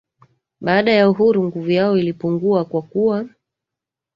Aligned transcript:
Baada 0.61 0.91
ya 0.91 1.09
uhuru 1.09 1.43
nguvu 1.43 1.71
yao 1.71 1.97
ilipungua 1.97 2.65
kwa 2.65 2.81
kuwa 2.81 3.27